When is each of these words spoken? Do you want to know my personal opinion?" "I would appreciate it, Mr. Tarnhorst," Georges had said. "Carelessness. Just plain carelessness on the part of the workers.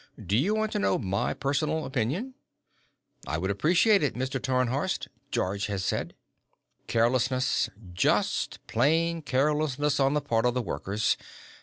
Do 0.19 0.35
you 0.35 0.55
want 0.55 0.71
to 0.71 0.79
know 0.79 0.97
my 0.97 1.31
personal 1.35 1.85
opinion?" 1.85 2.33
"I 3.27 3.37
would 3.37 3.51
appreciate 3.51 4.01
it, 4.01 4.15
Mr. 4.15 4.41
Tarnhorst," 4.41 5.09
Georges 5.29 5.67
had 5.67 5.81
said. 5.81 6.15
"Carelessness. 6.87 7.69
Just 7.93 8.57
plain 8.65 9.21
carelessness 9.21 9.99
on 9.99 10.15
the 10.15 10.19
part 10.21 10.47
of 10.47 10.55
the 10.55 10.61
workers. 10.63 11.17